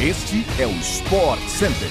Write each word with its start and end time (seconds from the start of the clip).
Este 0.00 0.46
é 0.60 0.64
o 0.64 0.70
Sport 0.76 1.40
Center. 1.48 1.88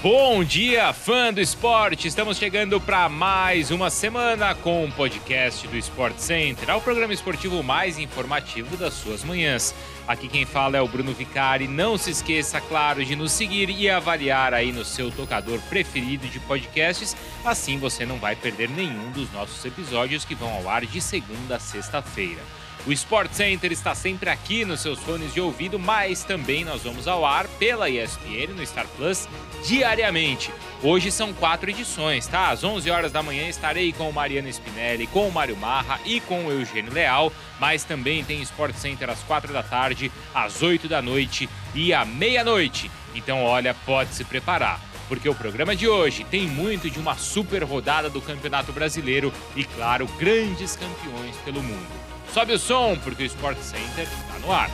Bom 0.00 0.44
dia, 0.44 0.92
fã 0.92 1.34
do 1.34 1.40
esporte! 1.40 2.06
Estamos 2.06 2.38
chegando 2.38 2.80
para 2.80 3.08
mais 3.08 3.72
uma 3.72 3.90
semana 3.90 4.54
com 4.54 4.84
o 4.84 4.92
podcast 4.92 5.66
do 5.66 5.76
Sport 5.76 6.16
Center, 6.18 6.76
o 6.76 6.80
programa 6.80 7.12
esportivo 7.12 7.60
mais 7.64 7.98
informativo 7.98 8.76
das 8.76 8.94
suas 8.94 9.24
manhãs. 9.24 9.74
Aqui 10.06 10.28
quem 10.28 10.44
fala 10.44 10.76
é 10.76 10.80
o 10.80 10.86
Bruno 10.86 11.12
Vicari. 11.12 11.66
Não 11.66 11.98
se 11.98 12.12
esqueça, 12.12 12.60
claro, 12.60 13.04
de 13.04 13.16
nos 13.16 13.32
seguir 13.32 13.68
e 13.68 13.90
avaliar 13.90 14.54
aí 14.54 14.70
no 14.70 14.84
seu 14.84 15.10
tocador 15.10 15.58
preferido 15.62 16.28
de 16.28 16.38
podcasts. 16.38 17.16
Assim 17.44 17.80
você 17.80 18.06
não 18.06 18.18
vai 18.18 18.36
perder 18.36 18.70
nenhum 18.70 19.10
dos 19.10 19.28
nossos 19.32 19.64
episódios 19.64 20.24
que 20.24 20.36
vão 20.36 20.54
ao 20.54 20.68
ar 20.68 20.86
de 20.86 21.00
segunda 21.00 21.56
a 21.56 21.60
sexta-feira. 21.60 22.42
O 22.86 22.92
Sport 22.92 23.32
Center 23.32 23.70
está 23.70 23.94
sempre 23.94 24.30
aqui 24.30 24.64
nos 24.64 24.80
seus 24.80 24.98
fones 25.00 25.34
de 25.34 25.40
ouvido, 25.40 25.78
mas 25.78 26.24
também 26.24 26.64
nós 26.64 26.82
vamos 26.82 27.06
ao 27.06 27.24
ar 27.24 27.46
pela 27.58 27.90
ESPN 27.90 28.54
no 28.56 28.66
Star 28.66 28.86
Plus 28.96 29.28
diariamente. 29.66 30.52
Hoje 30.82 31.10
são 31.10 31.34
quatro 31.34 31.68
edições, 31.68 32.26
tá? 32.26 32.48
Às 32.50 32.64
11 32.64 32.90
horas 32.90 33.12
da 33.12 33.22
manhã 33.22 33.48
estarei 33.48 33.92
com 33.92 34.08
o 34.08 34.12
Mariano 34.12 34.48
Spinelli, 34.48 35.06
com 35.08 35.28
o 35.28 35.32
Mário 35.32 35.56
Marra 35.56 36.00
e 36.04 36.20
com 36.20 36.46
o 36.46 36.52
Eugênio 36.52 36.92
Leal, 36.92 37.32
mas 37.58 37.84
também 37.84 38.24
tem 38.24 38.40
Sport 38.42 38.74
Center 38.76 39.10
às 39.10 39.22
quatro 39.22 39.52
da 39.52 39.62
tarde, 39.62 40.10
às 40.34 40.62
8 40.62 40.88
da 40.88 41.02
noite 41.02 41.48
e 41.74 41.92
à 41.92 42.04
meia-noite. 42.04 42.90
Então, 43.14 43.44
olha, 43.44 43.74
pode 43.74 44.14
se 44.14 44.24
preparar 44.24 44.80
porque 45.08 45.28
o 45.28 45.34
programa 45.34 45.74
de 45.74 45.88
hoje 45.88 46.22
tem 46.24 46.46
muito 46.46 46.90
de 46.90 46.98
uma 46.98 47.16
super 47.16 47.64
rodada 47.64 48.10
do 48.10 48.20
Campeonato 48.20 48.72
Brasileiro 48.72 49.32
e, 49.56 49.64
claro, 49.64 50.06
grandes 50.18 50.76
campeões 50.76 51.34
pelo 51.44 51.62
mundo. 51.62 52.17
Sobe 52.32 52.52
o 52.52 52.58
som, 52.58 52.96
porque 53.02 53.22
o 53.22 53.26
Sport 53.26 53.58
Center 53.58 54.04
está 54.04 54.38
no 54.40 54.52
ar. 54.52 54.70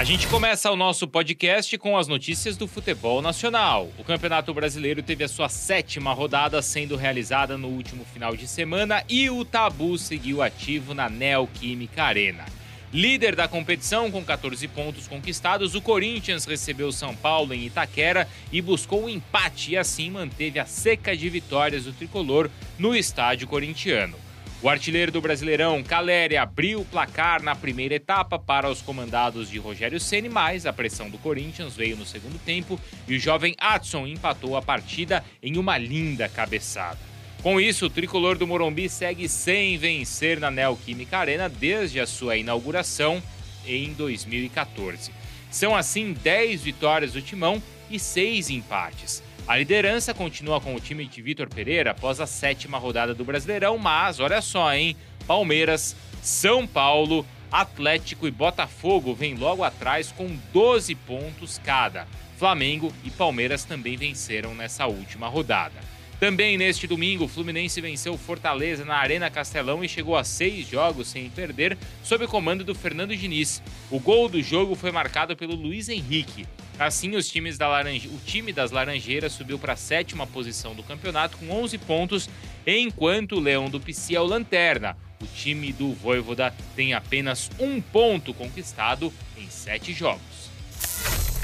A 0.00 0.04
gente 0.04 0.26
começa 0.28 0.70
o 0.70 0.76
nosso 0.76 1.06
podcast 1.06 1.76
com 1.76 1.98
as 1.98 2.08
notícias 2.08 2.56
do 2.56 2.66
futebol 2.66 3.20
nacional. 3.20 3.90
O 3.98 4.04
Campeonato 4.04 4.54
Brasileiro 4.54 5.02
teve 5.02 5.24
a 5.24 5.28
sua 5.28 5.50
sétima 5.50 6.14
rodada 6.14 6.62
sendo 6.62 6.96
realizada 6.96 7.58
no 7.58 7.68
último 7.68 8.02
final 8.04 8.34
de 8.34 8.48
semana 8.48 9.04
e 9.10 9.28
o 9.28 9.44
tabu 9.44 9.98
seguiu 9.98 10.40
ativo 10.40 10.94
na 10.94 11.10
Neoquímica 11.10 12.04
Arena. 12.04 12.46
Líder 12.92 13.36
da 13.36 13.46
competição 13.46 14.10
com 14.10 14.24
14 14.24 14.66
pontos 14.66 15.06
conquistados, 15.06 15.76
o 15.76 15.80
Corinthians 15.80 16.44
recebeu 16.44 16.90
São 16.90 17.14
Paulo 17.14 17.54
em 17.54 17.64
Itaquera 17.64 18.26
e 18.50 18.60
buscou 18.60 19.02
o 19.02 19.04
um 19.04 19.08
empate 19.08 19.72
e 19.72 19.76
assim 19.76 20.10
manteve 20.10 20.58
a 20.58 20.66
seca 20.66 21.16
de 21.16 21.28
vitórias 21.28 21.84
do 21.84 21.92
tricolor 21.92 22.50
no 22.76 22.96
estádio 22.96 23.46
corintiano. 23.46 24.16
O 24.60 24.68
artilheiro 24.68 25.12
do 25.12 25.20
Brasileirão, 25.20 25.82
Caleri, 25.84 26.36
abriu 26.36 26.80
o 26.80 26.84
placar 26.84 27.40
na 27.40 27.54
primeira 27.54 27.94
etapa 27.94 28.40
para 28.40 28.68
os 28.68 28.82
comandados 28.82 29.48
de 29.48 29.58
Rogério 29.58 30.00
Ceni, 30.00 30.28
mas 30.28 30.66
a 30.66 30.72
pressão 30.72 31.08
do 31.08 31.16
Corinthians 31.16 31.76
veio 31.76 31.96
no 31.96 32.04
segundo 32.04 32.38
tempo 32.40 32.78
e 33.06 33.14
o 33.14 33.20
jovem 33.20 33.54
Adson 33.56 34.04
empatou 34.04 34.56
a 34.56 34.62
partida 34.62 35.24
em 35.40 35.56
uma 35.56 35.78
linda 35.78 36.28
cabeçada. 36.28 37.09
Com 37.42 37.58
isso, 37.58 37.86
o 37.86 37.90
tricolor 37.90 38.36
do 38.36 38.46
Morumbi 38.46 38.86
segue 38.86 39.26
sem 39.26 39.78
vencer 39.78 40.38
na 40.38 40.50
Neoquímica 40.50 41.16
Arena 41.16 41.48
desde 41.48 41.98
a 41.98 42.06
sua 42.06 42.36
inauguração 42.36 43.22
em 43.66 43.94
2014. 43.94 45.10
São 45.50 45.74
assim 45.74 46.12
10 46.12 46.62
vitórias 46.62 47.14
do 47.14 47.22
Timão 47.22 47.62
e 47.90 47.98
6 47.98 48.50
empates. 48.50 49.22
A 49.48 49.56
liderança 49.56 50.12
continua 50.12 50.60
com 50.60 50.74
o 50.74 50.80
time 50.80 51.06
de 51.06 51.22
Vitor 51.22 51.48
Pereira 51.48 51.92
após 51.92 52.20
a 52.20 52.26
sétima 52.26 52.76
rodada 52.76 53.14
do 53.14 53.24
Brasileirão, 53.24 53.78
mas 53.78 54.20
olha 54.20 54.42
só, 54.42 54.74
hein? 54.74 54.94
Palmeiras, 55.26 55.96
São 56.22 56.66
Paulo, 56.66 57.26
Atlético 57.50 58.28
e 58.28 58.30
Botafogo 58.30 59.14
vêm 59.14 59.34
logo 59.34 59.64
atrás 59.64 60.12
com 60.12 60.36
12 60.52 60.94
pontos 60.94 61.58
cada. 61.64 62.06
Flamengo 62.36 62.92
e 63.02 63.10
Palmeiras 63.10 63.64
também 63.64 63.96
venceram 63.96 64.54
nessa 64.54 64.86
última 64.86 65.26
rodada. 65.26 65.99
Também 66.20 66.58
neste 66.58 66.86
domingo, 66.86 67.24
o 67.24 67.28
Fluminense 67.28 67.80
venceu 67.80 68.12
o 68.12 68.18
Fortaleza 68.18 68.84
na 68.84 68.96
Arena 68.96 69.30
Castelão 69.30 69.82
e 69.82 69.88
chegou 69.88 70.18
a 70.18 70.22
seis 70.22 70.68
jogos 70.68 71.08
sem 71.08 71.30
perder, 71.30 71.78
sob 72.04 72.26
o 72.26 72.28
comando 72.28 72.62
do 72.62 72.74
Fernando 72.74 73.16
Diniz. 73.16 73.62
O 73.90 73.98
gol 73.98 74.28
do 74.28 74.42
jogo 74.42 74.74
foi 74.74 74.92
marcado 74.92 75.34
pelo 75.34 75.54
Luiz 75.54 75.88
Henrique. 75.88 76.46
Assim, 76.78 77.16
os 77.16 77.26
times 77.26 77.56
da 77.56 77.66
Laranje... 77.68 78.08
o 78.08 78.18
time 78.18 78.52
das 78.52 78.70
Laranjeiras 78.70 79.32
subiu 79.32 79.58
para 79.58 79.72
a 79.72 79.76
sétima 79.76 80.26
posição 80.26 80.74
do 80.74 80.82
campeonato 80.82 81.38
com 81.38 81.50
11 81.50 81.78
pontos, 81.78 82.28
enquanto 82.66 83.36
o 83.36 83.40
Leão 83.40 83.70
do 83.70 83.80
Pici 83.80 84.14
é 84.14 84.20
o 84.20 84.26
lanterna. 84.26 84.98
O 85.22 85.26
time 85.26 85.72
do 85.72 85.94
Voivoda 85.94 86.54
tem 86.76 86.92
apenas 86.92 87.50
um 87.58 87.80
ponto 87.80 88.34
conquistado 88.34 89.10
em 89.38 89.48
sete 89.48 89.94
jogos. 89.94 90.50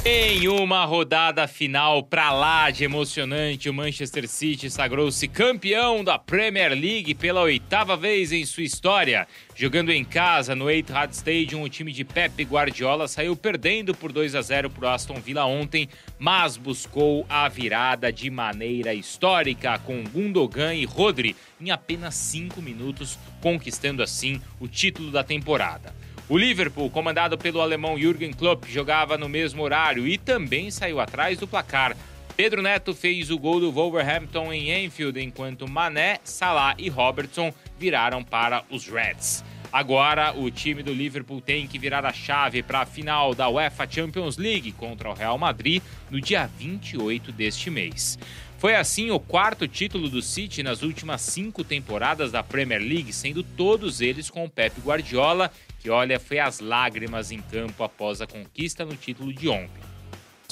Em 0.09 0.47
uma 0.47 0.85
rodada 0.85 1.49
final 1.49 2.01
pra 2.01 2.31
lá 2.31 2.71
de 2.71 2.85
emocionante, 2.85 3.69
o 3.69 3.75
Manchester 3.75 4.29
City 4.29 4.71
sagrou-se 4.71 5.27
campeão 5.27 6.05
da 6.05 6.17
Premier 6.17 6.71
League 6.71 7.13
pela 7.17 7.41
oitava 7.41 7.97
vez 7.97 8.31
em 8.31 8.45
sua 8.45 8.63
história. 8.63 9.27
Jogando 9.57 9.91
em 9.91 10.05
casa 10.05 10.55
no 10.55 10.71
Etihad 10.71 11.11
Stadium, 11.13 11.63
o 11.63 11.69
time 11.69 11.91
de 11.91 12.05
Pep 12.05 12.41
Guardiola 12.45 13.09
saiu 13.09 13.35
perdendo 13.35 13.97
por 13.97 14.13
2 14.13 14.37
a 14.37 14.43
0 14.43 14.71
para 14.71 14.85
o 14.85 14.89
Aston 14.91 15.21
Villa 15.21 15.45
ontem, 15.45 15.89
mas 16.21 16.57
buscou 16.57 17.27
a 17.29 17.49
virada 17.49 18.13
de 18.13 18.31
maneira 18.31 18.95
histórica 18.95 19.77
com 19.81 20.05
Gundogan 20.05 20.73
e 20.73 20.85
Rodri 20.85 21.35
em 21.61 21.73
apenas 21.73 22.15
5 22.15 22.63
minutos, 22.63 23.19
conquistando 23.41 24.05
assim 24.05 24.41
o 24.61 24.69
título 24.69 25.11
da 25.11 25.25
temporada. 25.25 26.06
O 26.29 26.37
Liverpool, 26.37 26.91
comandado 26.91 27.39
pelo 27.39 27.61
alemão 27.61 27.97
Jürgen 27.97 28.33
Klopp, 28.33 28.65
jogava 28.67 29.17
no 29.17 29.29
mesmo 29.29 29.63
horário 29.63 30.09
e 30.09 30.19
também 30.19 30.73
saiu 30.73 30.99
atrás 30.99 31.39
do 31.39 31.47
placar. 31.47 31.97
Pedro 32.37 32.61
Neto 32.61 32.93
fez 32.93 33.31
o 33.31 33.39
gol 33.39 33.61
do 33.61 33.71
Wolverhampton 33.71 34.53
em 34.53 34.85
Enfield, 34.85 35.21
enquanto 35.21 35.69
Mané, 35.69 36.19
Salah 36.25 36.75
e 36.79 36.89
Robertson 36.89 37.55
viraram 37.79 38.25
para 38.25 38.65
os 38.71 38.89
Reds. 38.89 39.45
Agora, 39.73 40.33
o 40.37 40.51
time 40.51 40.83
do 40.83 40.93
Liverpool 40.93 41.41
tem 41.41 41.67
que 41.67 41.79
virar 41.79 42.05
a 42.05 42.13
chave 42.13 42.63
para 42.63 42.81
a 42.81 42.87
final 42.87 43.35
da 43.35 43.49
UEFA 43.49 43.87
Champions 43.89 44.37
League 44.37 44.73
contra 44.73 45.11
o 45.11 45.15
Real 45.15 45.37
Madrid 45.37 45.83
no 46.11 46.21
dia 46.21 46.47
28 46.47 47.33
deste 47.33 47.71
mês. 47.71 48.19
Foi 48.59 48.75
assim 48.75 49.11
o 49.11 49.21
quarto 49.21 49.69
título 49.69 50.09
do 50.09 50.23
City 50.23 50.63
nas 50.63 50.83
últimas 50.83 51.21
cinco 51.21 51.63
temporadas 51.63 52.33
da 52.33 52.43
Premier 52.43 52.81
League, 52.81 53.13
sendo 53.13 53.43
todos 53.43 54.01
eles 54.01 54.31
com 54.31 54.45
o 54.45 54.51
Pep 54.51 54.81
Guardiola 54.81 55.51
que 55.87 55.91
olha 55.91 56.19
foi 56.19 56.41
as 56.41 56.59
lágrimas 56.59 57.31
em 57.31 57.41
campo 57.41 57.85
após 57.85 58.21
a 58.21 58.27
conquista 58.27 58.85
no 58.85 58.97
título 58.97 59.33
de 59.33 59.49
ontem. 59.49 59.96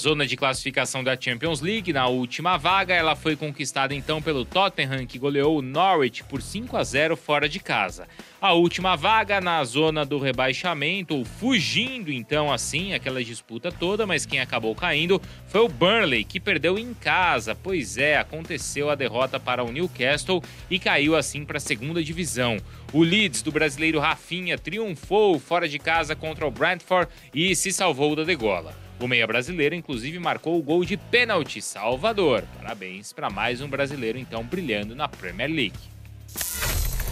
Zona 0.01 0.27
de 0.27 0.35
classificação 0.35 1.03
da 1.03 1.19
Champions 1.19 1.61
League, 1.61 1.93
na 1.93 2.07
última 2.07 2.57
vaga, 2.57 2.93
ela 2.93 3.15
foi 3.15 3.35
conquistada 3.35 3.95
então 3.95 4.21
pelo 4.21 4.43
Tottenham, 4.43 5.05
que 5.05 5.17
goleou 5.17 5.57
o 5.57 5.61
Norwich 5.61 6.23
por 6.25 6.41
5 6.41 6.75
a 6.75 6.83
0 6.83 7.15
fora 7.15 7.47
de 7.47 7.59
casa. 7.59 8.07
A 8.41 8.53
última 8.53 8.95
vaga 8.95 9.39
na 9.39 9.63
zona 9.63 10.05
do 10.05 10.19
rebaixamento, 10.19 11.15
ou 11.15 11.25
fugindo 11.25 12.11
então 12.11 12.51
assim 12.51 12.93
aquela 12.93 13.23
disputa 13.23 13.71
toda, 13.71 14.05
mas 14.05 14.25
quem 14.25 14.39
acabou 14.39 14.75
caindo 14.75 15.19
foi 15.47 15.61
o 15.61 15.69
Burnley, 15.69 16.23
que 16.23 16.39
perdeu 16.39 16.77
em 16.77 16.93
casa. 16.93 17.55
Pois 17.55 17.97
é, 17.97 18.17
aconteceu 18.17 18.89
a 18.89 18.95
derrota 18.95 19.39
para 19.39 19.63
o 19.63 19.71
Newcastle 19.71 20.43
e 20.69 20.77
caiu 20.77 21.15
assim 21.15 21.45
para 21.45 21.57
a 21.57 21.61
segunda 21.61 22.03
divisão. 22.03 22.57
O 22.93 23.01
Leeds 23.01 23.41
do 23.41 23.51
brasileiro 23.51 23.99
Rafinha 23.99 24.57
triunfou 24.57 25.39
fora 25.39 25.67
de 25.67 25.79
casa 25.79 26.15
contra 26.15 26.45
o 26.45 26.51
Brentford 26.51 27.11
e 27.33 27.55
se 27.55 27.71
salvou 27.71 28.15
da 28.15 28.23
degola. 28.23 28.84
O 28.99 29.07
meia 29.07 29.27
brasileiro, 29.27 29.75
inclusive, 29.75 30.17
marcou 30.19 30.57
o 30.57 30.61
gol 30.61 30.85
de 30.85 30.95
pênalti 30.95 31.61
Salvador. 31.61 32.43
Parabéns 32.57 33.11
para 33.11 33.29
mais 33.29 33.61
um 33.61 33.67
brasileiro, 33.67 34.17
então, 34.17 34.41
brilhando 34.43 34.95
na 34.95 35.07
Premier 35.07 35.49
League. 35.49 35.77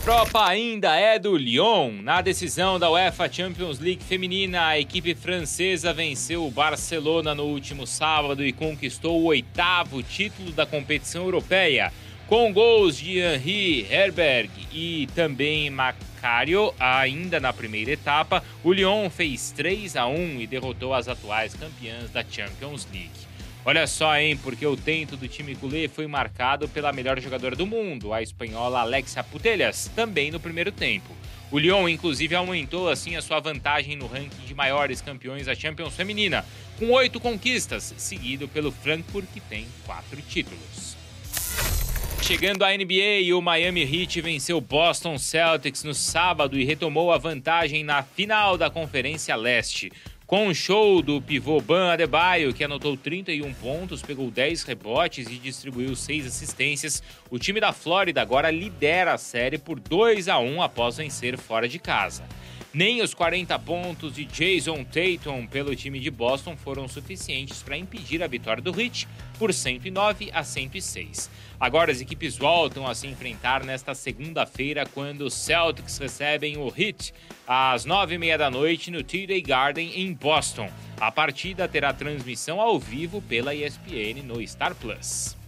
Tropa 0.03 0.45
ainda 0.45 0.95
é 0.95 1.19
do 1.19 1.35
Lyon. 1.35 2.01
Na 2.01 2.21
decisão 2.21 2.79
da 2.79 2.89
UEFA 2.89 3.31
Champions 3.31 3.79
League 3.79 4.03
feminina, 4.03 4.67
a 4.67 4.79
equipe 4.79 5.13
francesa 5.13 5.93
venceu 5.93 6.45
o 6.45 6.51
Barcelona 6.51 7.35
no 7.35 7.43
último 7.43 7.85
sábado 7.85 8.45
e 8.45 8.53
conquistou 8.53 9.21
o 9.21 9.25
oitavo 9.25 10.01
título 10.01 10.51
da 10.51 10.65
competição 10.65 11.23
europeia. 11.23 11.91
Com 12.33 12.51
gols 12.51 12.97
de 12.97 13.19
Henri 13.19 13.85
Herberg 13.91 14.49
e 14.71 15.07
também 15.13 15.69
Macario, 15.69 16.73
ainda 16.79 17.39
na 17.39 17.53
primeira 17.53 17.91
etapa, 17.91 18.43
o 18.63 18.73
Lyon 18.73 19.07
fez 19.07 19.51
3 19.51 19.95
a 19.95 20.07
1 20.07 20.41
e 20.41 20.47
derrotou 20.47 20.95
as 20.95 21.07
atuais 21.07 21.53
campeãs 21.53 22.09
da 22.09 22.25
Champions 22.27 22.87
League. 22.91 23.11
Olha 23.63 23.85
só, 23.85 24.17
hein, 24.17 24.35
porque 24.35 24.65
o 24.65 24.75
tento 24.75 25.15
do 25.15 25.27
time 25.27 25.53
culé 25.55 25.87
foi 25.87 26.07
marcado 26.07 26.67
pela 26.67 26.91
melhor 26.91 27.19
jogadora 27.19 27.55
do 27.55 27.67
mundo, 27.67 28.11
a 28.11 28.23
espanhola 28.23 28.79
Alexia 28.79 29.23
Putellas, 29.23 29.91
também 29.95 30.31
no 30.31 30.39
primeiro 30.39 30.71
tempo. 30.71 31.15
O 31.51 31.59
Lyon, 31.59 31.87
inclusive, 31.87 32.33
aumentou 32.33 32.89
assim 32.89 33.15
a 33.15 33.21
sua 33.21 33.39
vantagem 33.39 33.95
no 33.95 34.07
ranking 34.07 34.43
de 34.43 34.55
maiores 34.55 35.01
campeões 35.01 35.45
da 35.45 35.53
Champions 35.53 35.95
Feminina, 35.95 36.43
com 36.79 36.89
oito 36.93 37.19
conquistas, 37.19 37.93
seguido 37.95 38.47
pelo 38.47 38.71
Frankfurt, 38.71 39.27
que 39.31 39.39
tem 39.39 39.67
quatro 39.85 40.19
títulos. 40.19 41.02
Chegando 42.25 42.63
à 42.63 42.69
NBA, 42.69 43.35
o 43.37 43.41
Miami 43.41 43.81
Heat 43.81 44.21
venceu 44.21 44.55
o 44.55 44.61
Boston 44.61 45.17
Celtics 45.17 45.83
no 45.83 45.93
sábado 45.93 46.57
e 46.57 46.63
retomou 46.63 47.11
a 47.11 47.17
vantagem 47.17 47.83
na 47.83 48.01
final 48.01 48.57
da 48.57 48.69
Conferência 48.69 49.35
Leste. 49.35 49.91
Com 50.25 50.47
o 50.47 50.55
show 50.55 51.01
do 51.01 51.21
pivô 51.21 51.59
Ban 51.59 51.91
Adebayo, 51.91 52.53
que 52.53 52.63
anotou 52.63 52.95
31 52.95 53.53
pontos, 53.55 54.01
pegou 54.01 54.31
10 54.31 54.63
rebotes 54.63 55.27
e 55.27 55.35
distribuiu 55.35 55.97
6 55.97 56.25
assistências, 56.25 57.03
o 57.29 57.37
time 57.37 57.59
da 57.59 57.73
Flórida 57.73 58.21
agora 58.21 58.49
lidera 58.49 59.15
a 59.15 59.17
série 59.17 59.57
por 59.57 59.77
2 59.77 60.29
a 60.29 60.39
1 60.39 60.61
após 60.61 60.95
vencer 60.95 61.37
fora 61.37 61.67
de 61.67 61.77
casa. 61.77 62.23
Nem 62.73 63.03
os 63.03 63.13
40 63.13 63.59
pontos 63.59 64.15
de 64.15 64.25
Jason 64.25 64.83
Tatum 64.83 65.45
pelo 65.45 65.75
time 65.75 65.99
de 65.99 66.09
Boston 66.09 66.57
foram 66.57 66.87
suficientes 66.87 67.61
para 67.61 67.77
impedir 67.77 68.23
a 68.23 68.27
vitória 68.27 68.63
do 68.63 68.71
Heat 68.81 69.07
por 69.37 69.53
109 69.53 70.31
a 70.33 70.43
106. 70.43 71.29
Agora 71.59 71.91
as 71.91 72.01
equipes 72.01 72.35
voltam 72.35 72.87
a 72.87 72.95
se 72.95 73.05
enfrentar 73.05 73.63
nesta 73.63 73.93
segunda-feira 73.93 74.87
quando 74.91 75.21
os 75.21 75.35
Celtics 75.35 75.99
recebem 75.99 76.57
o 76.57 76.73
Heat 76.75 77.13
às 77.45 77.85
9h30 77.85 78.37
da 78.37 78.49
noite 78.49 78.89
no 78.89 79.03
TD 79.03 79.39
Garden 79.41 79.91
em 79.95 80.11
Boston. 80.11 80.67
A 80.99 81.11
partida 81.11 81.67
terá 81.67 81.93
transmissão 81.93 82.59
ao 82.59 82.79
vivo 82.79 83.21
pela 83.21 83.53
ESPN 83.53 84.23
no 84.23 84.45
Star 84.47 84.73
Plus. 84.73 85.42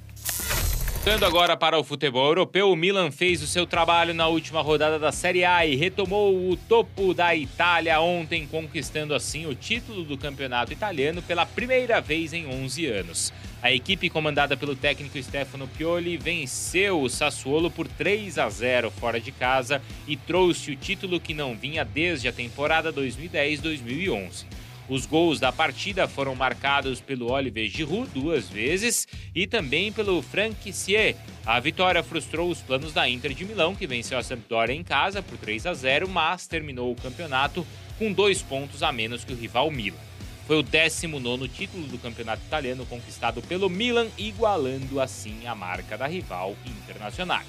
Voltando 1.06 1.25
agora 1.28 1.56
para 1.56 1.78
o 1.78 1.84
futebol 1.84 2.25
europeu, 2.25 2.72
o 2.72 2.75
Milan 2.75 3.12
fez 3.12 3.44
o 3.44 3.46
seu 3.46 3.68
trabalho 3.68 4.12
na 4.12 4.28
última 4.28 4.60
rodada 4.63 4.98
da 4.98 5.12
Série 5.12 5.46
A 5.46 5.63
e 5.63 5.75
retomou 5.75 6.50
o 6.50 6.57
topo 6.57 7.13
da 7.13 7.36
Itália 7.36 8.02
ontem, 8.02 8.48
conquistando 8.48 9.13
assim 9.13 9.46
o 9.46 9.54
título 9.54 10.04
do 10.04 10.18
campeonato 10.18 10.74
italiano 10.74 11.22
pela 11.22 11.46
primeira 11.46 12.02
vez 12.02 12.34
em 12.34 12.48
11 12.48 12.88
anos. 12.88 13.31
A 13.62 13.72
equipe 13.72 14.10
comandada 14.10 14.57
pelo 14.57 14.75
técnico 14.75 15.22
Stefano 15.22 15.68
Pioli 15.68 16.18
venceu 16.18 17.00
o 17.00 17.07
Sassuolo 17.07 17.69
por 17.69 17.88
3 17.88 18.40
a 18.40 18.50
0 18.50 18.90
fora 18.90 19.22
de 19.22 19.31
casa 19.31 19.84
e 20.07 20.18
trouxe 20.18 20.72
o 20.72 20.75
título 20.75 21.19
que 21.19 21.36
não 21.36 21.56
vinha 21.56 21.86
desde 21.86 22.28
a 22.28 22.34
temporada 22.34 22.92
2010-2011. 22.92 24.55
Os 24.87 25.07
gols 25.07 25.39
da 25.39 25.51
partida 25.51 26.07
foram 26.07 26.35
marcados 26.35 27.01
pelo 27.01 27.31
Oliver 27.31 27.67
Giroud 27.67 28.07
duas 28.13 28.47
vezes 28.47 29.07
e 29.33 29.47
também 29.47 29.91
pelo 29.91 30.21
Frank 30.21 30.71
Sier. 30.71 31.15
A 31.43 31.59
vitória 31.59 32.03
frustrou 32.03 32.49
os 32.51 32.61
planos 32.61 32.93
da 32.93 33.09
Inter 33.09 33.33
de 33.33 33.45
Milão, 33.45 33.75
que 33.75 33.87
venceu 33.87 34.17
a 34.17 34.23
Sampdoria 34.23 34.75
em 34.75 34.83
casa 34.83 35.23
por 35.23 35.37
3 35.39 35.65
a 35.65 35.73
0, 35.73 36.07
mas 36.07 36.45
terminou 36.45 36.91
o 36.91 36.95
campeonato 36.95 37.65
com 37.97 38.11
dois 38.11 38.43
pontos 38.43 38.83
a 38.83 38.91
menos 38.91 39.23
que 39.23 39.33
o 39.33 39.35
rival 39.35 39.71
Milan. 39.71 39.97
Foi 40.45 40.59
o 40.59 40.63
19 40.63 41.47
título 41.47 41.87
do 41.87 41.97
campeonato 41.97 42.43
italiano 42.45 42.85
conquistado 42.85 43.41
pelo 43.41 43.67
Milan, 43.67 44.07
igualando 44.15 45.01
assim 45.01 45.47
a 45.47 45.55
marca 45.55 45.97
da 45.97 46.05
rival 46.05 46.55
Internacional. 46.63 47.41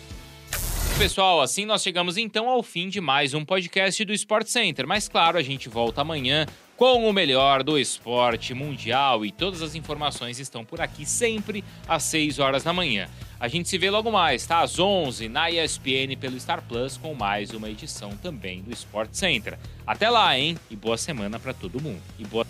Pessoal, 0.98 1.42
assim 1.42 1.66
nós 1.66 1.82
chegamos 1.82 2.16
então 2.16 2.48
ao 2.48 2.62
fim 2.62 2.88
de 2.88 3.02
mais 3.02 3.34
um 3.34 3.44
podcast 3.44 4.02
do 4.02 4.14
Sport 4.14 4.46
Center. 4.46 4.86
Mas 4.86 5.06
claro, 5.06 5.36
a 5.36 5.42
gente 5.42 5.68
volta 5.68 6.00
amanhã 6.00 6.46
com 6.76 7.08
o 7.08 7.12
melhor 7.12 7.62
do 7.62 7.78
esporte 7.78 8.52
mundial 8.52 9.24
e 9.24 9.32
todas 9.32 9.62
as 9.62 9.74
informações 9.74 10.38
estão 10.38 10.64
por 10.64 10.80
aqui 10.80 11.06
sempre 11.06 11.64
às 11.88 12.02
6 12.04 12.38
horas 12.38 12.62
da 12.64 12.72
manhã. 12.72 13.08
A 13.40 13.48
gente 13.48 13.68
se 13.68 13.78
vê 13.78 13.90
logo 13.90 14.12
mais, 14.12 14.46
tá? 14.46 14.60
Às 14.60 14.78
11 14.78 15.28
na 15.28 15.50
ESPN 15.50 16.16
pelo 16.20 16.38
Star 16.38 16.62
Plus 16.62 16.96
com 16.96 17.14
mais 17.14 17.50
uma 17.52 17.70
edição 17.70 18.10
também 18.10 18.62
do 18.62 18.72
Sport 18.72 19.10
Center. 19.12 19.58
Até 19.86 20.10
lá, 20.10 20.38
hein? 20.38 20.56
E 20.70 20.76
boa 20.76 20.98
semana 20.98 21.38
para 21.38 21.54
todo 21.54 21.80
mundo. 21.80 22.02
E 22.18 22.24
boa 22.24 22.46